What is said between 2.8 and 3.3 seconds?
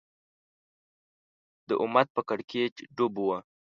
ډوب و